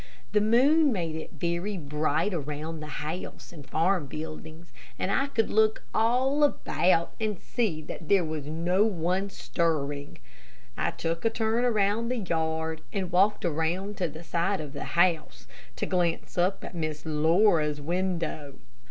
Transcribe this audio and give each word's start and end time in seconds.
The 0.31 0.41
moon 0.41 0.91
made 0.91 1.15
it 1.15 1.33
very 1.33 1.77
bright 1.77 2.33
all 2.33 2.39
around 2.41 2.79
the 2.79 3.03
house 3.05 3.53
and 3.53 3.69
farm 3.69 4.07
buildings, 4.07 4.73
and 4.97 5.11
I 5.11 5.27
could 5.27 5.51
look 5.51 5.83
all 5.93 6.43
about 6.43 7.13
and 7.21 7.39
see 7.39 7.83
that 7.83 8.09
there 8.09 8.25
was 8.25 8.47
no 8.47 8.83
one 8.83 9.29
stirring. 9.29 10.17
I 10.75 10.89
took 10.89 11.23
a 11.23 11.29
turn 11.29 11.65
around 11.65 12.09
the 12.09 12.17
yard, 12.17 12.81
and 12.91 13.11
walked 13.11 13.45
around 13.45 13.95
to 13.97 14.07
the 14.07 14.23
side 14.23 14.59
of 14.59 14.73
the 14.73 14.85
house, 14.97 15.45
to 15.75 15.85
glance 15.85 16.35
up 16.35 16.63
at 16.65 16.73
Miss 16.73 17.05
Laura's 17.05 17.79
window. 17.79 18.55